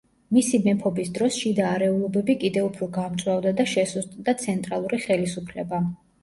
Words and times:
მისი 0.35 0.59
მეფობის 0.67 1.11
დროს 1.17 1.35
შიდა 1.41 1.67
არეულობები 1.71 2.35
კიდევ 2.45 2.65
უფრო 2.69 2.87
გამწვავდა 2.95 3.53
და 3.61 3.67
შესუსტდა 3.75 4.35
ცენტრალური 4.45 5.01
ხელისუფლება. 5.05 5.85